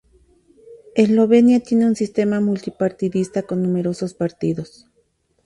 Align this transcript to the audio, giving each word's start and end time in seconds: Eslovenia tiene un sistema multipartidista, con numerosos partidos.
Eslovenia 0.95 1.59
tiene 1.59 1.85
un 1.85 1.95
sistema 1.95 2.39
multipartidista, 2.41 3.43
con 3.43 3.61
numerosos 3.61 4.15
partidos. 4.15 4.87